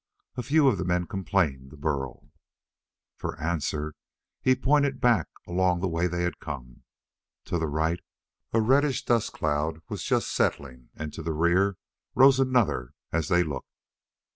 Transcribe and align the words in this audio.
A 0.35 0.41
few 0.41 0.67
of 0.67 0.79
the 0.79 0.83
men 0.83 1.05
complained 1.05 1.69
to 1.69 1.77
Burl. 1.77 2.31
For 3.17 3.39
answer, 3.39 3.93
he 4.41 4.55
pointed 4.55 4.99
back 4.99 5.27
along 5.47 5.79
the 5.79 5.87
way 5.87 6.07
they 6.07 6.23
had 6.23 6.39
come. 6.39 6.81
To 7.45 7.59
the 7.59 7.67
right 7.67 7.99
a 8.51 8.61
reddish 8.61 9.05
dust 9.05 9.31
cloud 9.31 9.79
was 9.89 10.03
just 10.03 10.33
settling, 10.33 10.89
and 10.95 11.13
to 11.13 11.21
the 11.21 11.33
rear 11.33 11.77
rose 12.15 12.39
another 12.39 12.95
as 13.11 13.27
they 13.27 13.43
looked. 13.43 13.77